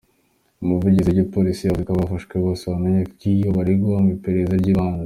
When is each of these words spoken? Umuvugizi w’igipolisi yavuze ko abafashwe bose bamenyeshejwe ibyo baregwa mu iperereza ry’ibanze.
Umuvugizi 0.63 1.07
w’igipolisi 1.09 1.61
yavuze 1.63 1.83
ko 1.87 1.91
abafashwe 1.93 2.33
bose 2.45 2.63
bamenyeshejwe 2.71 3.25
ibyo 3.33 3.49
baregwa 3.57 3.95
mu 4.03 4.09
iperereza 4.15 4.55
ry’ibanze. 4.61 4.99